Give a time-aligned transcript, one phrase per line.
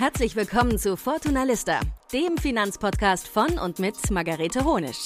[0.00, 1.78] Herzlich willkommen zu Fortuna Lista,
[2.10, 5.04] dem Finanzpodcast von und mit Margarete Honisch.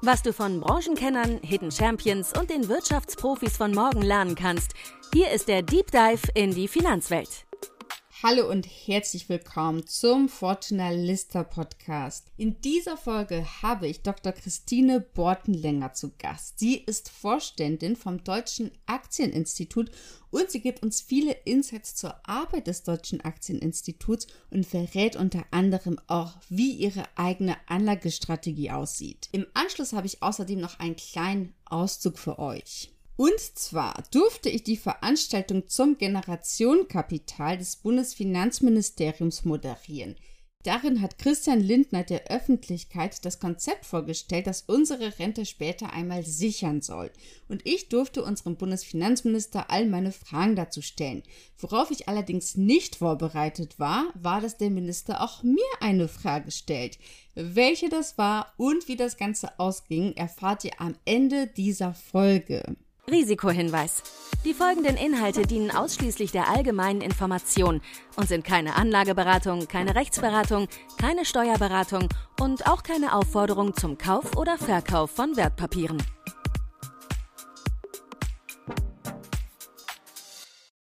[0.00, 4.74] Was du von Branchenkennern, Hidden Champions und den Wirtschaftsprofis von morgen lernen kannst,
[5.14, 7.46] hier ist der Deep Dive in die Finanzwelt.
[8.24, 12.30] Hallo und herzlich willkommen zum Fortuna Lister Podcast.
[12.36, 14.30] In dieser Folge habe ich Dr.
[14.30, 16.60] Christine Bortenlänger zu Gast.
[16.60, 19.90] Sie ist Vorständin vom Deutschen Aktieninstitut
[20.30, 25.98] und sie gibt uns viele Insights zur Arbeit des Deutschen Aktieninstituts und verrät unter anderem
[26.06, 29.30] auch, wie ihre eigene Anlagestrategie aussieht.
[29.32, 32.92] Im Anschluss habe ich außerdem noch einen kleinen Auszug für euch.
[33.16, 40.16] Und zwar durfte ich die Veranstaltung zum Generationenkapital des Bundesfinanzministeriums moderieren.
[40.64, 46.82] Darin hat Christian Lindner der Öffentlichkeit das Konzept vorgestellt, das unsere Rente später einmal sichern
[46.82, 47.10] soll.
[47.48, 51.24] Und ich durfte unserem Bundesfinanzminister all meine Fragen dazu stellen.
[51.58, 56.96] Worauf ich allerdings nicht vorbereitet war, war, dass der Minister auch mir eine Frage stellt.
[57.34, 62.76] Welche das war und wie das Ganze ausging, erfahrt ihr am Ende dieser Folge.
[63.12, 64.02] Risikohinweis.
[64.44, 67.80] Die folgenden Inhalte dienen ausschließlich der allgemeinen Information
[68.16, 70.66] und sind keine Anlageberatung, keine Rechtsberatung,
[71.00, 72.08] keine Steuerberatung
[72.40, 76.02] und auch keine Aufforderung zum Kauf oder Verkauf von Wertpapieren.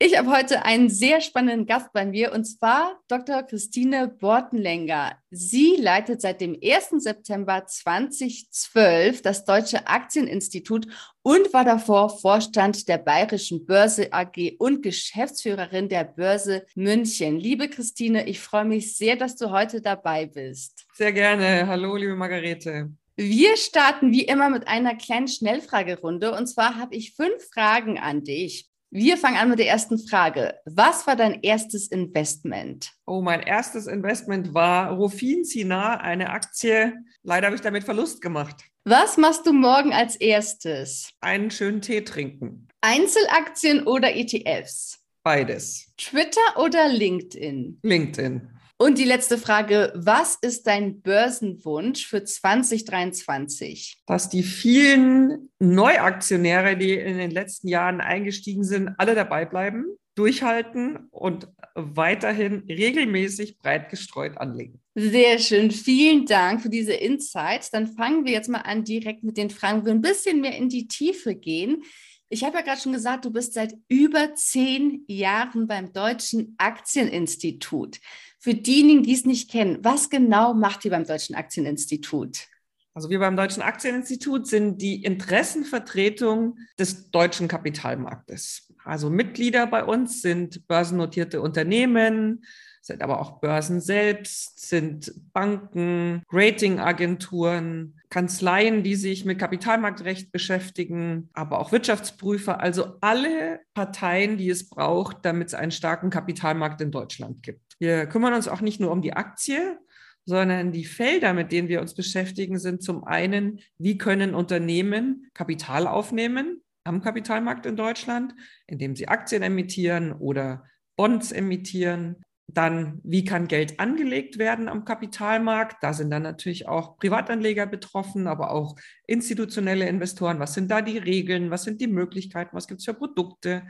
[0.00, 3.42] Ich habe heute einen sehr spannenden Gast bei mir und zwar Dr.
[3.42, 5.18] Christine Bortenlänger.
[5.32, 7.02] Sie leitet seit dem 1.
[7.02, 10.86] September 2012 das Deutsche Aktieninstitut
[11.22, 17.40] und war davor Vorstand der Bayerischen Börse AG und Geschäftsführerin der Börse München.
[17.40, 20.86] Liebe Christine, ich freue mich sehr, dass du heute dabei bist.
[20.94, 21.66] Sehr gerne.
[21.66, 22.92] Hallo, liebe Margarete.
[23.16, 26.30] Wir starten wie immer mit einer kleinen Schnellfragerunde.
[26.36, 28.67] Und zwar habe ich fünf Fragen an dich.
[28.90, 30.54] Wir fangen an mit der ersten Frage.
[30.64, 32.90] Was war dein erstes Investment?
[33.06, 36.94] Oh, mein erstes Investment war Rufin Sinar, eine Aktie.
[37.22, 38.64] Leider habe ich damit Verlust gemacht.
[38.84, 41.10] Was machst du morgen als erstes?
[41.20, 42.66] Einen schönen Tee trinken.
[42.80, 44.98] Einzelaktien oder ETFs?
[45.22, 45.92] Beides.
[45.98, 47.80] Twitter oder LinkedIn?
[47.82, 48.48] LinkedIn.
[48.80, 54.02] Und die letzte Frage, was ist dein Börsenwunsch für 2023?
[54.06, 59.84] Dass die vielen Neuaktionäre, die in den letzten Jahren eingestiegen sind, alle dabei bleiben,
[60.14, 64.80] durchhalten und weiterhin regelmäßig breit gestreut anlegen.
[64.94, 65.72] Sehr schön.
[65.72, 67.72] Vielen Dank für diese Insights.
[67.72, 70.56] Dann fangen wir jetzt mal an direkt mit den Fragen, wo wir ein bisschen mehr
[70.56, 71.82] in die Tiefe gehen.
[72.30, 77.98] Ich habe ja gerade schon gesagt, du bist seit über zehn Jahren beim Deutschen Aktieninstitut.
[78.40, 82.46] Für diejenigen, die es nicht kennen, was genau macht ihr beim Deutschen Aktieninstitut?
[82.94, 88.72] Also wir beim Deutschen Aktieninstitut sind die Interessenvertretung des deutschen Kapitalmarktes.
[88.84, 92.44] Also Mitglieder bei uns sind börsennotierte Unternehmen,
[92.80, 101.60] sind aber auch Börsen selbst, sind Banken, Ratingagenturen, Kanzleien, die sich mit Kapitalmarktrecht beschäftigen, aber
[101.60, 107.42] auch Wirtschaftsprüfer, also alle Parteien, die es braucht, damit es einen starken Kapitalmarkt in Deutschland
[107.42, 107.67] gibt.
[107.78, 109.78] Wir kümmern uns auch nicht nur um die Aktie,
[110.24, 115.86] sondern die Felder, mit denen wir uns beschäftigen, sind zum einen, wie können Unternehmen Kapital
[115.86, 118.34] aufnehmen am Kapitalmarkt in Deutschland,
[118.66, 120.64] indem sie Aktien emittieren oder
[120.96, 122.16] Bonds emittieren.
[122.46, 125.82] Dann, wie kann Geld angelegt werden am Kapitalmarkt?
[125.82, 130.40] Da sind dann natürlich auch Privatanleger betroffen, aber auch institutionelle Investoren.
[130.40, 131.50] Was sind da die Regeln?
[131.50, 132.56] Was sind die Möglichkeiten?
[132.56, 133.66] Was gibt es für Produkte?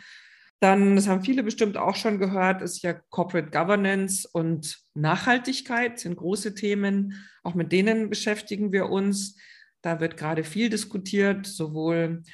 [0.60, 6.16] Dann, das haben viele bestimmt auch schon gehört, ist ja Corporate Governance und Nachhaltigkeit sind
[6.16, 7.14] große Themen.
[7.44, 9.36] Auch mit denen beschäftigen wir uns.
[9.82, 12.24] Da wird gerade viel diskutiert, sowohl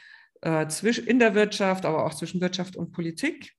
[0.40, 0.66] äh,
[1.06, 3.52] in der Wirtschaft, aber auch zwischen Wirtschaft und Politik.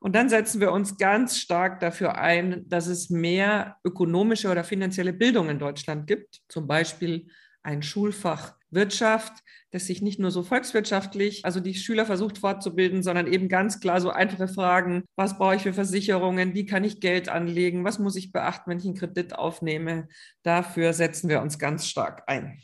[0.00, 5.12] Und dann setzen wir uns ganz stark dafür ein, dass es mehr ökonomische oder finanzielle
[5.12, 6.42] Bildung in Deutschland gibt.
[6.48, 7.28] Zum Beispiel
[7.62, 9.32] ein Schulfach Wirtschaft,
[9.70, 14.00] das sich nicht nur so volkswirtschaftlich, also die Schüler versucht fortzubilden, sondern eben ganz klar
[14.00, 18.16] so einfache Fragen, was brauche ich für Versicherungen, wie kann ich Geld anlegen, was muss
[18.16, 20.08] ich beachten, wenn ich einen Kredit aufnehme.
[20.42, 22.58] Dafür setzen wir uns ganz stark ein.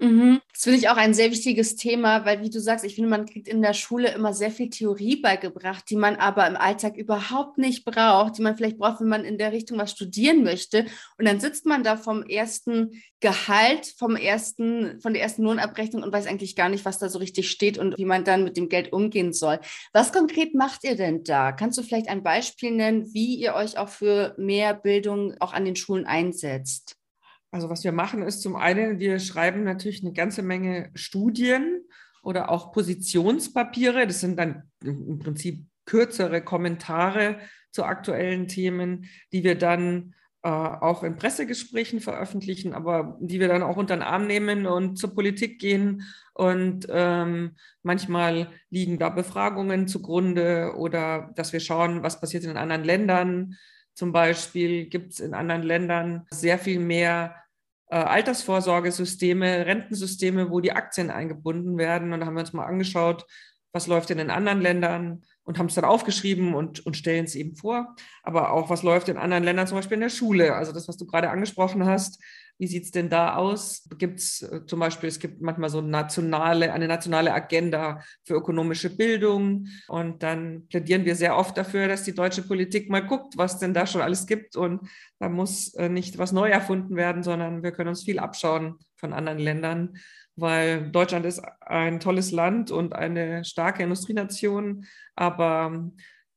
[0.00, 0.40] Mhm.
[0.52, 3.26] Das finde ich auch ein sehr wichtiges Thema, weil, wie du sagst, ich finde, man
[3.26, 7.58] kriegt in der Schule immer sehr viel Theorie beigebracht, die man aber im Alltag überhaupt
[7.58, 10.86] nicht braucht, die man vielleicht braucht, wenn man in der Richtung was studieren möchte.
[11.18, 16.12] Und dann sitzt man da vom ersten Gehalt, vom ersten, von der ersten Lohnabrechnung und
[16.12, 18.68] weiß eigentlich gar nicht, was da so richtig steht und wie man dann mit dem
[18.68, 19.58] Geld umgehen soll.
[19.92, 21.50] Was konkret macht ihr denn da?
[21.50, 25.64] Kannst du vielleicht ein Beispiel nennen, wie ihr euch auch für mehr Bildung auch an
[25.64, 26.97] den Schulen einsetzt?
[27.50, 31.82] Also was wir machen ist zum einen, wir schreiben natürlich eine ganze Menge Studien
[32.22, 34.06] oder auch Positionspapiere.
[34.06, 37.38] Das sind dann im Prinzip kürzere Kommentare
[37.70, 43.62] zu aktuellen Themen, die wir dann äh, auch in Pressegesprächen veröffentlichen, aber die wir dann
[43.62, 46.04] auch unter den Arm nehmen und zur Politik gehen.
[46.34, 52.84] Und ähm, manchmal liegen da Befragungen zugrunde oder dass wir schauen, was passiert in anderen
[52.84, 53.56] Ländern.
[53.98, 57.34] Zum Beispiel gibt es in anderen Ländern sehr viel mehr
[57.90, 62.12] äh, Altersvorsorgesysteme, Rentensysteme, wo die Aktien eingebunden werden.
[62.12, 63.26] Und da haben wir uns mal angeschaut,
[63.72, 67.34] was läuft denn in anderen Ländern und haben es dann aufgeschrieben und, und stellen es
[67.34, 67.96] eben vor.
[68.22, 70.54] Aber auch, was läuft in anderen Ländern, zum Beispiel in der Schule.
[70.54, 72.22] Also das, was du gerade angesprochen hast,
[72.58, 73.88] wie sieht es denn da aus?
[73.98, 78.94] Gibt es äh, zum Beispiel, es gibt manchmal so nationale, eine nationale Agenda für ökonomische
[78.94, 79.68] Bildung.
[79.86, 83.74] Und dann plädieren wir sehr oft dafür, dass die deutsche Politik mal guckt, was denn
[83.74, 84.56] da schon alles gibt.
[84.56, 84.88] Und
[85.18, 89.12] da muss äh, nicht was neu erfunden werden, sondern wir können uns viel abschauen von
[89.12, 89.98] anderen Ländern
[90.40, 95.90] weil Deutschland ist ein tolles Land und eine starke Industrienation, aber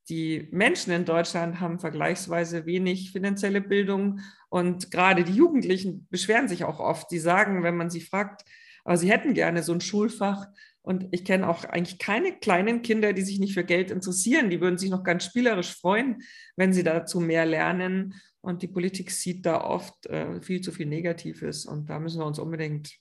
[0.08, 6.64] die Menschen in Deutschland haben vergleichsweise wenig finanzielle Bildung und gerade die Jugendlichen beschweren sich
[6.64, 7.10] auch oft.
[7.10, 8.42] Die sagen, wenn man sie fragt,
[8.84, 10.46] aber sie hätten gerne so ein Schulfach.
[10.84, 14.50] Und ich kenne auch eigentlich keine kleinen Kinder, die sich nicht für Geld interessieren.
[14.50, 16.22] Die würden sich noch ganz spielerisch freuen,
[16.56, 18.14] wenn sie dazu mehr lernen.
[18.40, 21.66] Und die Politik sieht da oft äh, viel zu viel Negatives.
[21.66, 22.92] Und da müssen wir uns unbedingt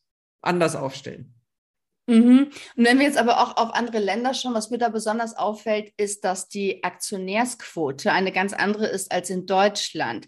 [0.42, 1.34] anders aufstellen.
[2.12, 2.50] Mhm.
[2.76, 5.94] Und wenn wir jetzt aber auch auf andere Länder schauen, was mir da besonders auffällt,
[5.96, 10.28] ist, dass die Aktionärsquote eine ganz andere ist als in Deutschland.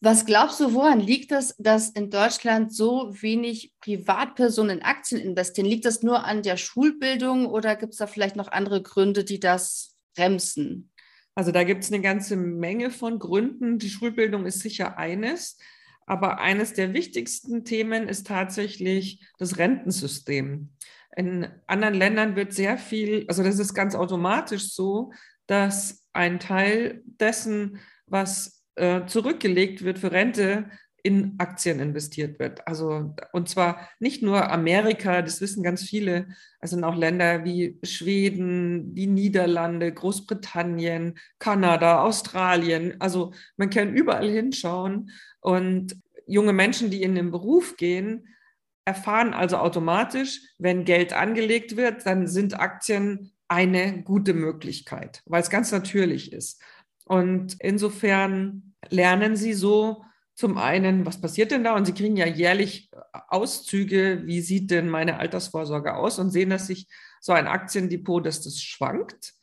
[0.00, 5.66] Was glaubst du, woran liegt das, dass in Deutschland so wenig Privatpersonen in Aktien investieren?
[5.66, 9.40] Liegt das nur an der Schulbildung oder gibt es da vielleicht noch andere Gründe, die
[9.40, 10.90] das bremsen?
[11.34, 13.78] Also da gibt es eine ganze Menge von Gründen.
[13.78, 15.58] Die Schulbildung ist sicher eines.
[16.06, 20.68] Aber eines der wichtigsten Themen ist tatsächlich das Rentensystem.
[21.16, 25.12] In anderen Ländern wird sehr viel, also das ist ganz automatisch so,
[25.46, 30.70] dass ein Teil dessen, was äh, zurückgelegt wird für Rente,
[31.04, 32.66] in Aktien investiert wird.
[32.66, 36.28] Also, und zwar nicht nur Amerika, das wissen ganz viele,
[36.60, 42.96] es sind auch Länder wie Schweden, die Niederlande, Großbritannien, Kanada, Australien.
[43.00, 45.94] Also man kann überall hinschauen und
[46.26, 48.26] junge Menschen, die in den Beruf gehen,
[48.84, 55.50] erfahren also automatisch, wenn Geld angelegt wird, dann sind Aktien eine gute Möglichkeit, weil es
[55.50, 56.62] ganz natürlich ist.
[57.04, 60.04] Und insofern lernen sie so,
[60.34, 61.76] zum einen, was passiert denn da?
[61.76, 62.90] Und Sie kriegen ja jährlich
[63.28, 66.88] Auszüge, wie sieht denn meine Altersvorsorge aus und sehen, dass sich
[67.20, 69.34] so ein Aktiendepot, dass das schwankt,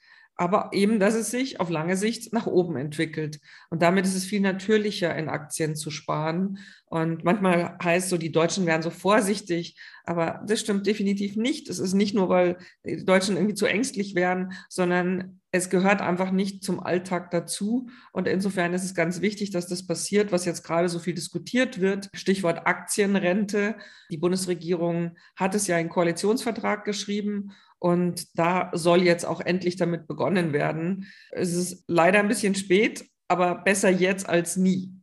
[0.42, 3.40] aber eben, dass es sich auf lange Sicht nach oben entwickelt.
[3.70, 6.58] Und damit ist es viel natürlicher, in Aktien zu sparen.
[6.88, 11.70] Und manchmal heißt so, die Deutschen wären so vorsichtig, aber das stimmt definitiv nicht.
[11.70, 16.32] Es ist nicht nur, weil die Deutschen irgendwie zu ängstlich wären, sondern es gehört einfach
[16.32, 17.90] nicht zum Alltag dazu.
[18.12, 21.82] Und insofern ist es ganz wichtig, dass das passiert, was jetzt gerade so viel diskutiert
[21.82, 22.10] wird.
[22.14, 23.76] Stichwort Aktienrente.
[24.10, 27.52] Die Bundesregierung hat es ja in Koalitionsvertrag geschrieben.
[27.81, 31.12] Und da soll jetzt auch endlich damit begonnen werden.
[31.31, 34.94] Es ist leider ein bisschen spät, aber besser jetzt als nie.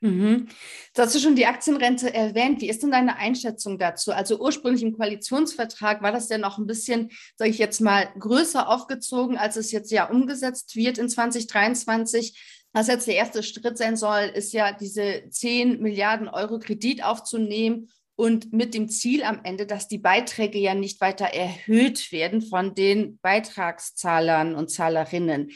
[0.00, 0.48] Mhm.
[0.92, 2.60] Du hast du schon die Aktienrente erwähnt.
[2.62, 4.10] Wie ist denn deine Einschätzung dazu?
[4.10, 8.68] Also ursprünglich im Koalitionsvertrag war das ja noch ein bisschen, sage ich jetzt mal, größer
[8.68, 12.66] aufgezogen, als es jetzt ja umgesetzt wird in 2023.
[12.72, 17.88] Was jetzt der erste Schritt sein soll, ist ja diese 10 Milliarden Euro Kredit aufzunehmen
[18.20, 22.74] und mit dem Ziel am Ende, dass die Beiträge ja nicht weiter erhöht werden von
[22.74, 25.52] den Beitragszahlern und Zahlerinnen.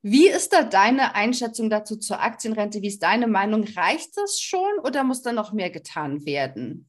[0.00, 2.80] Wie ist da deine Einschätzung dazu zur Aktienrente?
[2.80, 3.64] Wie ist deine Meinung?
[3.64, 6.88] Reicht das schon oder muss da noch mehr getan werden?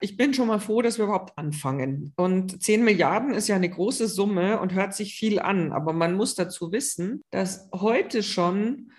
[0.00, 2.12] Ich bin schon mal froh, dass wir überhaupt anfangen.
[2.14, 5.72] Und 10 Milliarden ist ja eine große Summe und hört sich viel an.
[5.72, 8.92] Aber man muss dazu wissen, dass heute schon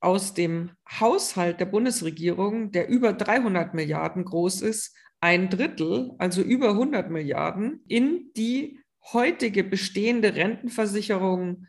[0.00, 6.70] aus dem Haushalt der Bundesregierung, der über 300 Milliarden groß ist, ein Drittel, also über
[6.70, 8.80] 100 Milliarden, in die
[9.12, 11.66] heutige bestehende Rentenversicherung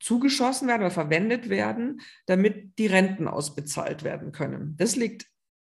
[0.00, 4.76] zugeschossen werden oder verwendet werden, damit die Renten ausbezahlt werden können.
[4.76, 5.26] Das liegt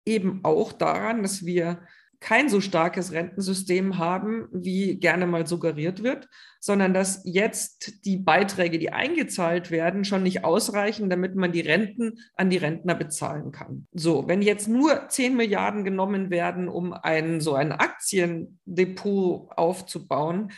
[0.06, 1.82] eben auch daran, dass wir
[2.20, 6.28] kein so starkes Rentensystem haben, wie gerne mal suggeriert wird,
[6.60, 12.20] sondern dass jetzt die Beiträge, die eingezahlt werden, schon nicht ausreichen, damit man die Renten
[12.36, 13.88] an die Rentner bezahlen kann.
[13.94, 20.52] So, wenn jetzt nur 10 Milliarden genommen werden, um ein, so ein Aktiendepot aufzubauen,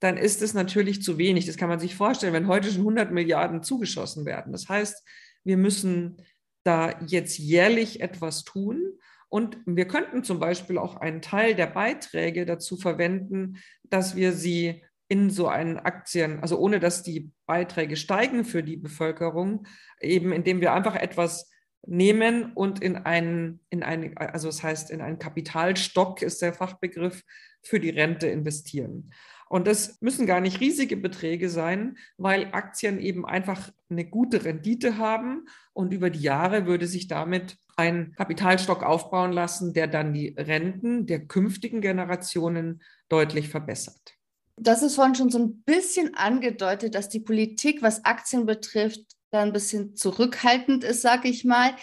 [0.00, 1.46] dann ist es natürlich zu wenig.
[1.46, 4.52] Das kann man sich vorstellen, wenn heute schon 100 Milliarden zugeschossen werden.
[4.52, 5.02] Das heißt,
[5.44, 6.16] wir müssen
[6.64, 8.82] da jetzt jährlich etwas tun.
[9.28, 14.84] Und wir könnten zum Beispiel auch einen Teil der Beiträge dazu verwenden, dass wir sie
[15.08, 19.66] in so einen Aktien, also ohne dass die Beiträge steigen für die Bevölkerung,
[20.00, 21.50] eben indem wir einfach etwas
[21.86, 27.22] nehmen und in einen, in einen, also das heißt, in einen Kapitalstock ist der Fachbegriff
[27.62, 29.12] für die Rente investieren.
[29.48, 34.98] Und das müssen gar nicht riesige Beträge sein, weil Aktien eben einfach eine gute Rendite
[34.98, 40.34] haben und über die Jahre würde sich damit ein Kapitalstock aufbauen lassen, der dann die
[40.36, 44.14] Renten der künftigen Generationen deutlich verbessert.
[44.56, 49.00] Das ist vorhin schon so ein bisschen angedeutet, dass die Politik, was Aktien betrifft,
[49.34, 51.74] da ein bisschen zurückhaltend ist, sage ich mal.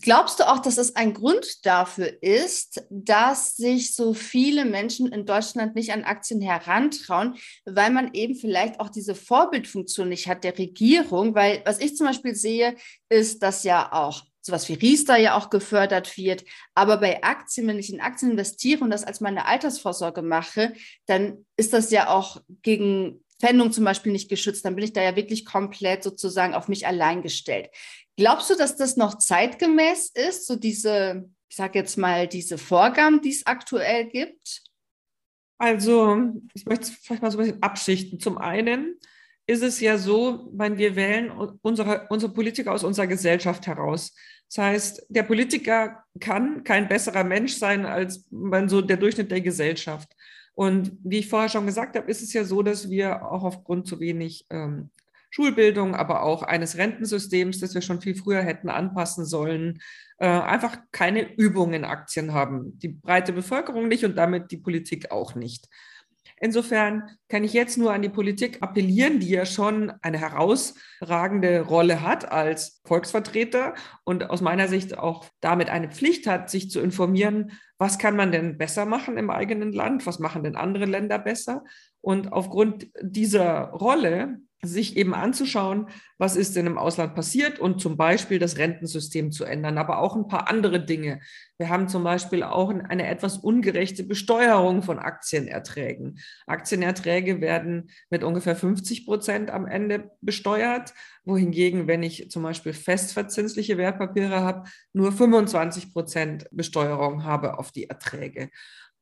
[0.00, 5.26] Glaubst du auch, dass es ein Grund dafür ist, dass sich so viele Menschen in
[5.26, 10.56] Deutschland nicht an Aktien herantrauen, weil man eben vielleicht auch diese Vorbildfunktion nicht hat der
[10.56, 11.34] Regierung?
[11.34, 12.76] Weil was ich zum Beispiel sehe,
[13.08, 16.44] ist, dass ja auch sowas wie Riester ja auch gefördert wird.
[16.74, 20.74] Aber bei Aktien, wenn ich in Aktien investiere und das als meine Altersvorsorge mache,
[21.06, 25.02] dann ist das ja auch gegen Pfändung zum Beispiel nicht geschützt, dann bin ich da
[25.02, 27.70] ja wirklich komplett sozusagen auf mich allein gestellt.
[28.16, 33.22] Glaubst du, dass das noch zeitgemäß ist, so diese, ich sage jetzt mal, diese Vorgaben,
[33.22, 34.62] die es aktuell gibt?
[35.58, 36.18] Also,
[36.52, 38.20] ich möchte es vielleicht mal so ein bisschen abschichten.
[38.20, 38.98] Zum einen
[39.46, 41.30] ist es ja so, wenn wir wählen
[41.62, 44.14] unsere, unsere Politiker aus unserer Gesellschaft heraus.
[44.48, 48.26] Das heißt, der Politiker kann kein besserer Mensch sein als
[48.66, 50.08] so der Durchschnitt der Gesellschaft.
[50.54, 53.86] Und wie ich vorher schon gesagt habe, ist es ja so, dass wir auch aufgrund
[53.88, 54.90] zu wenig ähm,
[55.30, 59.80] Schulbildung, aber auch eines Rentensystems, das wir schon viel früher hätten anpassen sollen,
[60.18, 62.78] äh, einfach keine Übung in Aktien haben.
[62.78, 65.68] Die breite Bevölkerung nicht und damit die Politik auch nicht.
[66.44, 72.02] Insofern kann ich jetzt nur an die Politik appellieren, die ja schon eine herausragende Rolle
[72.02, 73.72] hat als Volksvertreter
[74.04, 78.30] und aus meiner Sicht auch damit eine Pflicht hat, sich zu informieren, was kann man
[78.30, 81.64] denn besser machen im eigenen Land, was machen denn andere Länder besser.
[82.02, 87.96] Und aufgrund dieser Rolle sich eben anzuschauen, was ist denn im Ausland passiert und zum
[87.96, 91.20] Beispiel das Rentensystem zu ändern, aber auch ein paar andere Dinge.
[91.58, 96.18] Wir haben zum Beispiel auch eine etwas ungerechte Besteuerung von Aktienerträgen.
[96.46, 100.94] Aktienerträge werden mit ungefähr 50 Prozent am Ende besteuert,
[101.24, 107.88] wohingegen, wenn ich zum Beispiel festverzinsliche Wertpapiere habe, nur 25 Prozent Besteuerung habe auf die
[107.88, 108.50] Erträge.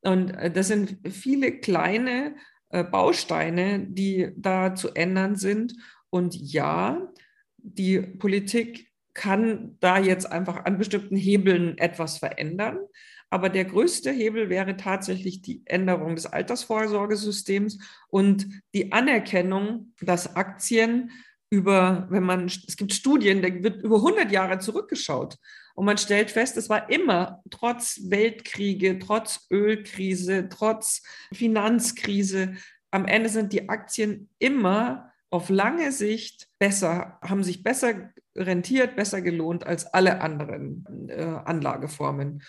[0.03, 2.35] Und äh, das sind viele kleine
[2.73, 5.75] Bausteine, die da zu ändern sind.
[6.11, 7.13] Und ja,
[7.59, 12.79] die Politik kann da jetzt einfach an bestimmten Hebeln etwas verändern.
[13.31, 21.11] Aber der größte Hebel wäre tatsächlich die Änderung des Altersvorsorgesystems und die Anerkennung, dass Aktien
[21.51, 25.37] über, wenn man, es gibt Studien, da wird über 100 Jahre zurückgeschaut
[25.75, 31.03] und man stellt fest, es war immer trotz Weltkriege, trotz Ölkrise, trotz
[31.33, 32.55] Finanzkrise,
[32.91, 39.23] am Ende sind die Aktien immer auf lange Sicht besser, haben sich besser rentiert, besser
[39.23, 42.43] gelohnt als alle anderen äh, Anlageformen.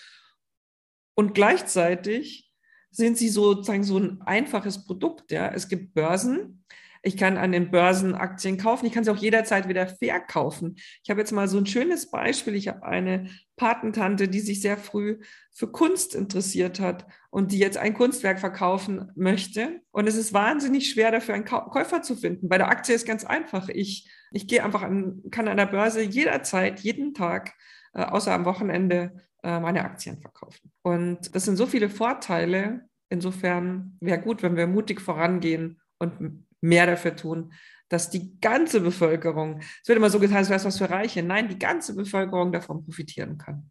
[1.15, 2.51] Und gleichzeitig
[2.91, 5.31] sind sie sozusagen so ein einfaches Produkt.
[5.31, 5.47] Ja.
[5.47, 6.65] Es gibt Börsen,
[7.05, 8.85] ich kann an den Börsen Aktien kaufen.
[8.85, 10.77] Ich kann sie auch jederzeit wieder verkaufen.
[11.03, 12.55] Ich habe jetzt mal so ein schönes Beispiel.
[12.55, 15.19] Ich habe eine Patentante, die sich sehr früh
[15.51, 19.81] für Kunst interessiert hat und die jetzt ein Kunstwerk verkaufen möchte.
[19.91, 22.47] Und es ist wahnsinnig schwer, dafür einen Käufer zu finden.
[22.47, 23.67] Bei der Aktie ist ganz einfach.
[23.67, 27.53] Ich, ich gehe einfach an, kann an der Börse jederzeit, jeden Tag,
[27.93, 29.11] äh, außer am Wochenende,
[29.43, 30.71] äh, meine Aktien verkaufen.
[30.83, 32.87] Und das sind so viele Vorteile.
[33.09, 37.53] Insofern wäre gut, wenn wir mutig vorangehen und mehr dafür tun,
[37.89, 41.49] dass die ganze Bevölkerung, es wird immer so getan, es wäre was für Reiche, nein,
[41.49, 43.69] die ganze Bevölkerung davon profitieren kann.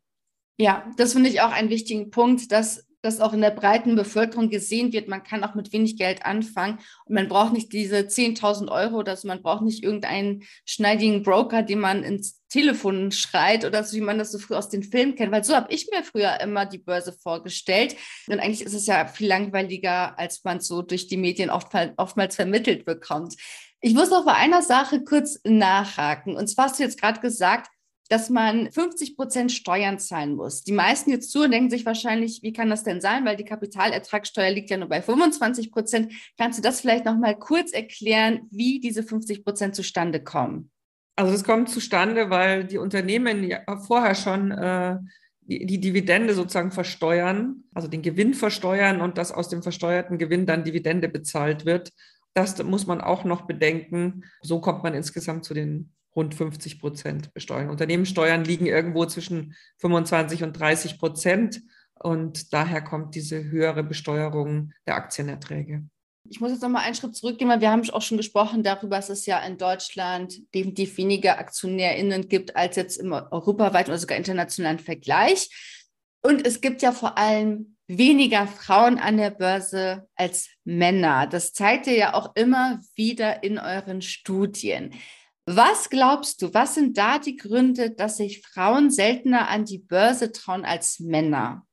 [0.59, 4.49] Ja, das finde ich auch einen wichtigen Punkt, dass das auch in der breiten Bevölkerung
[4.49, 5.09] gesehen wird.
[5.09, 9.17] Man kann auch mit wenig Geld anfangen und man braucht nicht diese 10.000 Euro oder
[9.17, 14.03] so, man braucht nicht irgendeinen schneidigen Broker, den man ins Telefon schreit oder so, wie
[14.03, 16.67] man das so früh aus den Filmen kennt, weil so habe ich mir früher immer
[16.67, 17.97] die Börse vorgestellt.
[18.29, 22.37] Und eigentlich ist es ja viel langweiliger, als man so durch die Medien oft, oftmals
[22.37, 23.37] vermittelt bekommt.
[23.81, 26.37] Ich muss noch bei einer Sache kurz nachhaken.
[26.37, 27.69] Und zwar hast du jetzt gerade gesagt,
[28.09, 30.65] dass man 50 Prozent Steuern zahlen muss.
[30.65, 33.25] Die meisten jetzt zu und denken sich wahrscheinlich, wie kann das denn sein?
[33.25, 36.13] Weil die Kapitalertragssteuer liegt ja nur bei 25 Prozent.
[36.37, 40.71] Kannst du das vielleicht noch mal kurz erklären, wie diese 50 Prozent zustande kommen?
[41.17, 44.97] Also das kommt zustande, weil die Unternehmen ja vorher schon äh,
[45.41, 50.47] die, die, Dividende sozusagen versteuern, also den Gewinn versteuern und dass aus dem versteuerten Gewinn
[50.47, 51.93] dann Dividende bezahlt wird.
[52.35, 54.25] Das muss man auch noch bedenken.
[54.41, 57.71] So kommt man insgesamt zu den rund 50 Prozent besteuern.
[57.71, 61.63] Unternehmenssteuern liegen irgendwo zwischen 25 und 30 Prozent
[61.95, 65.85] und daher kommt diese höhere Besteuerung der Aktienerträge.
[66.29, 68.97] ich muss jetzt noch mal einen Schritt zurückgehen, weil wir haben auch schon gesprochen darüber,
[68.97, 74.17] dass es ja in Deutschland definitiv weniger AktionärInnen gibt als jetzt im europaweiten oder sogar
[74.17, 75.51] internationalen Vergleich.
[76.23, 81.27] Und es gibt ja vor allem weniger Frauen an der Börse als Männer.
[81.27, 84.95] Das zeigt ihr ja auch immer wieder in euren Studien.
[85.47, 90.31] Was glaubst du, was sind da die Gründe, dass sich Frauen seltener an die Börse
[90.31, 91.67] trauen als Männer?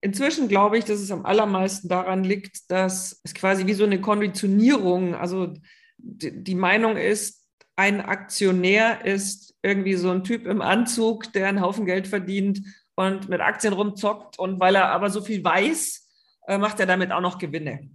[0.00, 4.00] Inzwischen glaube ich, dass es am allermeisten daran liegt, dass es quasi wie so eine
[4.00, 5.54] Konditionierung, also
[5.96, 11.86] die Meinung ist, ein Aktionär ist irgendwie so ein Typ im Anzug, der einen Haufen
[11.86, 12.60] Geld verdient
[12.94, 14.38] und mit Aktien rumzockt.
[14.38, 16.08] Und weil er aber so viel weiß,
[16.48, 17.88] äh, macht er damit auch noch Gewinne.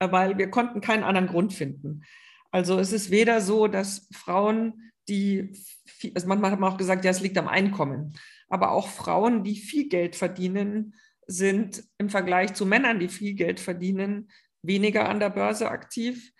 [0.00, 2.02] Weil wir konnten keinen anderen Grund finden.
[2.52, 5.56] Also es ist weder so, dass Frauen, die,
[6.14, 8.12] also manchmal hat man auch gesagt, ja, es liegt am Einkommen,
[8.48, 10.94] aber auch Frauen, die viel Geld verdienen,
[11.26, 14.30] sind im Vergleich zu Männern, die viel Geld verdienen,
[14.62, 16.32] weniger an der Börse aktiv.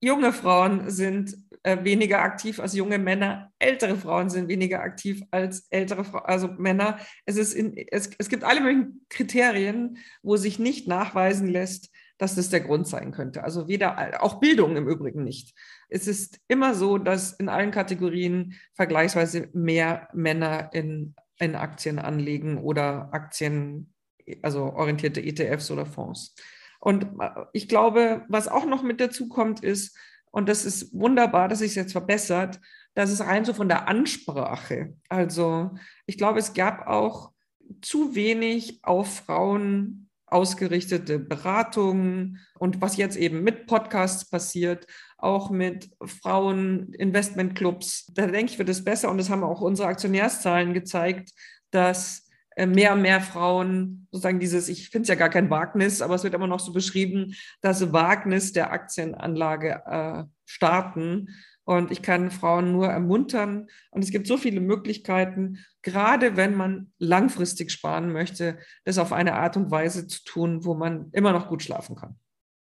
[0.00, 3.52] Junge Frauen sind äh, weniger aktiv als junge Männer.
[3.58, 6.98] Ältere Frauen sind weniger aktiv als ältere Frauen, also Männer.
[7.24, 12.34] Es, ist in, es, es gibt alle möglichen Kriterien, wo sich nicht nachweisen lässt, dass
[12.34, 13.44] das der Grund sein könnte.
[13.44, 15.54] Also weder, auch Bildung im Übrigen nicht.
[15.88, 22.58] Es ist immer so, dass in allen Kategorien vergleichsweise mehr Männer in, in Aktien anlegen
[22.58, 23.94] oder Aktien,
[24.42, 26.34] also orientierte ETFs oder Fonds.
[26.80, 27.06] Und
[27.52, 29.96] ich glaube, was auch noch mit dazu kommt, ist,
[30.30, 32.60] und das ist wunderbar, dass sich jetzt verbessert,
[32.94, 34.94] dass es rein so von der Ansprache.
[35.08, 35.70] Also
[36.06, 37.32] ich glaube, es gab auch
[37.80, 45.90] zu wenig auf Frauen ausgerichtete Beratungen und was jetzt eben mit Podcasts passiert, auch mit
[46.04, 48.12] Frauen, Investmentclubs.
[48.14, 51.30] Da denke ich, wird es besser und das haben auch unsere Aktionärszahlen gezeigt,
[51.70, 56.02] dass äh, mehr und mehr Frauen sozusagen dieses, ich finde es ja gar kein Wagnis,
[56.02, 61.28] aber es wird immer noch so beschrieben, das Wagnis der Aktienanlage äh, starten
[61.68, 63.68] und ich kann Frauen nur ermuntern.
[63.90, 69.34] Und es gibt so viele Möglichkeiten, gerade wenn man langfristig sparen möchte, das auf eine
[69.34, 72.18] Art und Weise zu tun, wo man immer noch gut schlafen kann.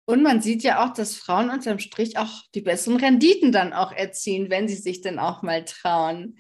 [0.06, 3.94] Und man sieht ja auch, dass Frauen unterm Strich auch die besseren Renditen dann auch
[3.94, 6.36] erzielen, wenn sie sich dann auch mal trauen.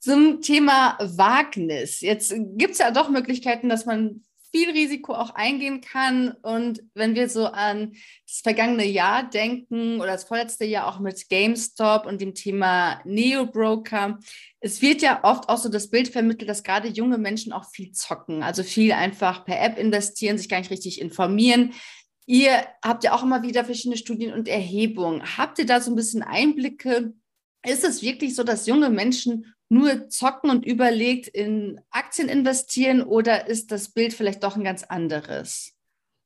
[0.00, 2.00] Zum Thema Wagnis.
[2.00, 6.32] Jetzt gibt es ja doch Möglichkeiten, dass man viel Risiko auch eingehen kann.
[6.42, 7.92] Und wenn wir so an
[8.26, 14.18] das vergangene Jahr denken oder das vorletzte Jahr auch mit GameStop und dem Thema Neo-Broker,
[14.60, 17.92] es wird ja oft auch so das Bild vermittelt, dass gerade junge Menschen auch viel
[17.92, 21.72] zocken, also viel einfach per App investieren, sich gar nicht richtig informieren.
[22.26, 25.36] Ihr habt ja auch immer wieder verschiedene Studien und Erhebungen.
[25.36, 27.14] Habt ihr da so ein bisschen Einblicke?
[27.66, 33.48] Ist es wirklich so, dass junge Menschen nur zocken und überlegt in Aktien investieren oder
[33.48, 35.72] ist das Bild vielleicht doch ein ganz anderes?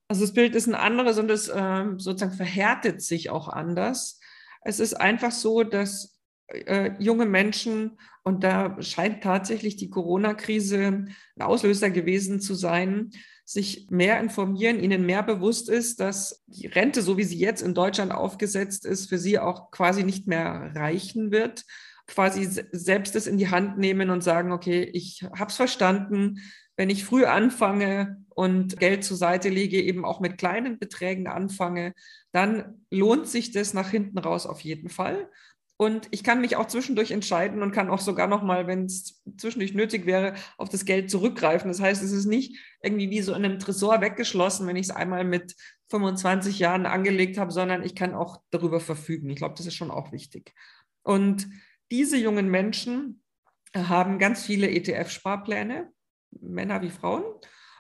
[0.09, 4.19] Also das Bild ist ein anderes und es äh, sozusagen verhärtet sich auch anders.
[4.63, 11.07] Es ist einfach so, dass äh, junge Menschen, und da scheint tatsächlich die Corona-Krise
[11.37, 13.11] ein Auslöser gewesen zu sein,
[13.45, 17.75] sich mehr informieren, ihnen mehr bewusst ist, dass die Rente, so wie sie jetzt in
[17.75, 21.65] Deutschland aufgesetzt ist, für sie auch quasi nicht mehr reichen wird
[22.07, 26.41] quasi selbst es in die Hand nehmen und sagen, okay, ich habe es verstanden,
[26.77, 31.95] wenn ich früh anfange und Geld zur Seite lege, eben auch mit kleinen Beträgen anfange,
[32.33, 35.31] dann lohnt sich das nach hinten raus auf jeden Fall.
[35.79, 39.23] Und ich kann mich auch zwischendurch entscheiden und kann auch sogar noch mal, wenn es
[39.37, 41.69] zwischendurch nötig wäre, auf das Geld zurückgreifen.
[41.69, 44.95] Das heißt, es ist nicht irgendwie wie so in einem Tresor weggeschlossen, wenn ich es
[44.95, 45.55] einmal mit
[45.91, 49.29] 25 Jahren angelegt habe, sondern ich kann auch darüber verfügen.
[49.29, 50.55] Ich glaube, das ist schon auch wichtig.
[51.03, 51.47] Und
[51.91, 53.23] diese jungen Menschen
[53.75, 55.91] haben ganz viele ETF-Sparpläne,
[56.41, 57.25] Männer wie Frauen.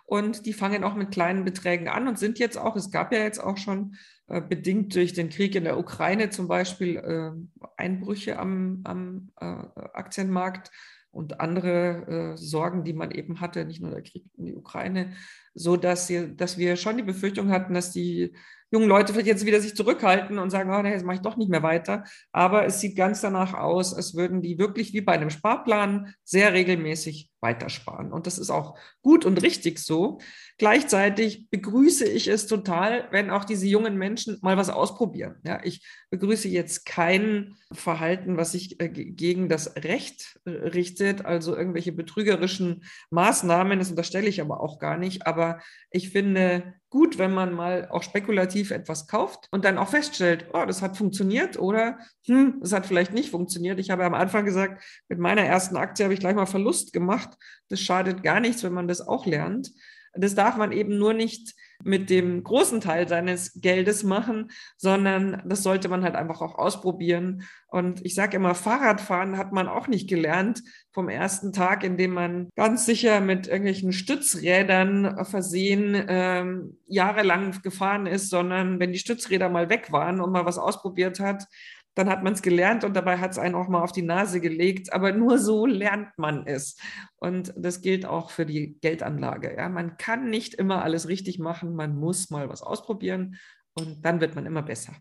[0.04, 3.18] Und die fangen auch mit kleinen Beträgen an und sind jetzt auch, es gab ja
[3.18, 3.96] jetzt auch schon
[4.28, 7.32] äh, bedingt durch den Krieg in der Ukraine zum Beispiel äh,
[7.76, 10.70] Einbrüche am, am äh, Aktienmarkt
[11.10, 15.12] und andere äh, Sorgen, die man eben hatte, nicht nur der Krieg in die Ukraine,
[15.54, 18.32] so dass wir schon die Befürchtung hatten, dass die
[18.76, 21.36] jungen Leute vielleicht jetzt wieder sich zurückhalten und sagen, oh, nee, jetzt mache ich doch
[21.36, 22.04] nicht mehr weiter.
[22.30, 26.52] Aber es sieht ganz danach aus, als würden die wirklich wie bei einem Sparplan sehr
[26.52, 28.12] regelmäßig weitersparen.
[28.12, 30.18] Und das ist auch gut und richtig so.
[30.58, 35.36] Gleichzeitig begrüße ich es total, wenn auch diese jungen Menschen mal was ausprobieren.
[35.44, 41.56] Ja, ich begrüße jetzt kein Verhalten, was sich äh, gegen das Recht äh, richtet, also
[41.56, 43.78] irgendwelche betrügerischen Maßnahmen.
[43.78, 45.26] Das unterstelle ich aber auch gar nicht.
[45.26, 45.60] Aber
[45.90, 50.64] ich finde gut, wenn man mal auch spekulativ etwas kauft und dann auch feststellt, oh,
[50.66, 53.78] das hat funktioniert oder hm, das hat vielleicht nicht funktioniert.
[53.78, 57.30] Ich habe am Anfang gesagt, mit meiner ersten Aktie habe ich gleich mal Verlust gemacht.
[57.68, 59.72] Das schadet gar nichts, wenn man das auch lernt.
[60.14, 65.62] Das darf man eben nur nicht mit dem großen Teil seines Geldes machen, sondern das
[65.62, 67.42] sollte man halt einfach auch ausprobieren.
[67.68, 70.62] Und ich sage immer, Fahrradfahren hat man auch nicht gelernt
[70.92, 78.06] vom ersten Tag, in dem man ganz sicher mit irgendwelchen Stützrädern versehen ähm, jahrelang gefahren
[78.06, 81.46] ist, sondern wenn die Stützräder mal weg waren und mal was ausprobiert hat,
[81.96, 84.40] dann hat man es gelernt und dabei hat es einen auch mal auf die Nase
[84.40, 84.92] gelegt.
[84.92, 86.76] Aber nur so lernt man es.
[87.16, 89.56] Und das gilt auch für die Geldanlage.
[89.56, 89.70] Ja?
[89.70, 93.36] Man kann nicht immer alles richtig machen, man muss mal was ausprobieren
[93.72, 94.94] und dann wird man immer besser.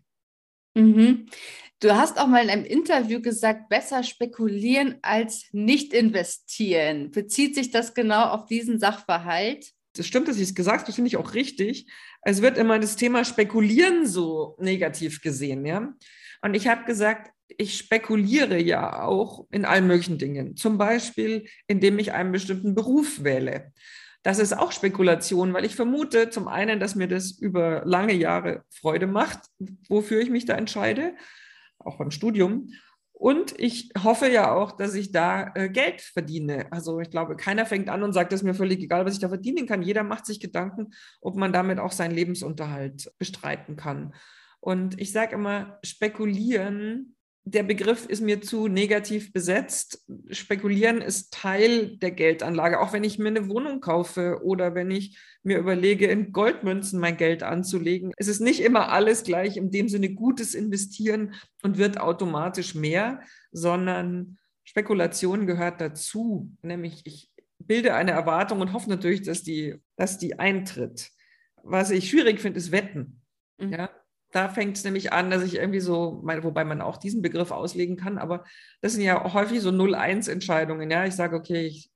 [0.74, 1.26] Mhm.
[1.80, 7.10] Du hast auch mal in einem Interview gesagt, besser spekulieren als nicht investieren.
[7.10, 9.70] Bezieht sich das genau auf diesen Sachverhalt?
[9.94, 11.90] Das stimmt, dass ich es gesagt habe, das finde ich auch richtig.
[12.22, 15.92] Es wird immer das Thema Spekulieren so negativ gesehen, ja.
[16.46, 20.54] Und ich habe gesagt, ich spekuliere ja auch in allen möglichen Dingen.
[20.54, 23.72] Zum Beispiel, indem ich einen bestimmten Beruf wähle.
[24.22, 28.62] Das ist auch Spekulation, weil ich vermute zum einen, dass mir das über lange Jahre
[28.70, 29.40] Freude macht,
[29.88, 31.16] wofür ich mich da entscheide,
[31.80, 32.70] auch beim Studium.
[33.12, 36.70] Und ich hoffe ja auch, dass ich da äh, Geld verdiene.
[36.70, 39.20] Also ich glaube, keiner fängt an und sagt, es ist mir völlig egal, was ich
[39.20, 39.82] da verdienen kann.
[39.82, 44.14] Jeder macht sich Gedanken, ob man damit auch seinen Lebensunterhalt bestreiten kann.
[44.60, 47.16] Und ich sage immer, spekulieren,
[47.48, 50.04] der Begriff ist mir zu negativ besetzt.
[50.30, 52.80] Spekulieren ist Teil der Geldanlage.
[52.80, 57.16] Auch wenn ich mir eine Wohnung kaufe oder wenn ich mir überlege, in Goldmünzen mein
[57.16, 58.10] Geld anzulegen.
[58.16, 63.20] Es ist nicht immer alles gleich in dem Sinne gutes Investieren und wird automatisch mehr,
[63.52, 66.50] sondern Spekulation gehört dazu.
[66.62, 71.10] Nämlich ich bilde eine Erwartung und hoffe natürlich, dass die, dass die eintritt.
[71.62, 73.22] Was ich schwierig finde, ist Wetten.
[73.58, 73.72] Mhm.
[73.72, 73.90] Ja,
[74.32, 77.96] da fängt es nämlich an, dass ich irgendwie so, wobei man auch diesen Begriff auslegen
[77.96, 78.44] kann, aber
[78.80, 80.90] das sind ja häufig so 0-1-Entscheidungen.
[80.90, 81.90] Ja, ich sage, okay, ich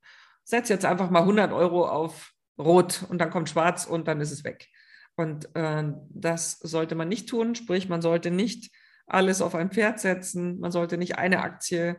[0.45, 4.31] setze jetzt einfach mal 100 Euro auf Rot und dann kommt Schwarz und dann ist
[4.31, 4.69] es weg.
[5.17, 8.71] Und äh, das sollte man nicht tun, sprich, man sollte nicht
[9.07, 11.99] alles auf ein Pferd setzen, man sollte nicht eine Aktie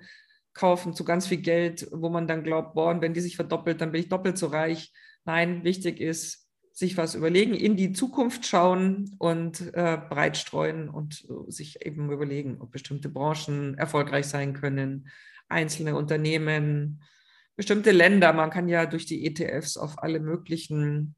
[0.53, 3.91] kaufen zu ganz viel Geld, wo man dann glaubt, boah, wenn die sich verdoppelt, dann
[3.91, 4.91] bin ich doppelt so reich.
[5.23, 11.25] Nein, wichtig ist, sich was überlegen, in die Zukunft schauen und äh, breit streuen und
[11.29, 15.09] äh, sich eben überlegen, ob bestimmte Branchen erfolgreich sein können,
[15.49, 17.03] einzelne Unternehmen,
[17.55, 18.33] bestimmte Länder.
[18.33, 21.15] Man kann ja durch die ETFs auf alle möglichen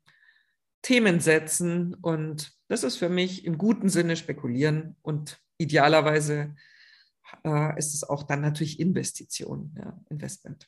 [0.82, 6.56] Themen setzen und das ist für mich im guten Sinne spekulieren und idealerweise
[7.46, 10.68] äh, ist es auch dann natürlich Investition, ja, Investment